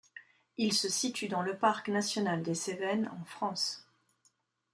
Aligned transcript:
Il 0.57 0.73
se 0.73 0.89
situe 0.89 1.27
dans 1.27 1.43
le 1.43 1.55
Parc 1.55 1.87
national 1.87 2.41
des 2.41 2.55
Cévennes, 2.55 3.07
en 3.21 3.23
France. 3.23 3.85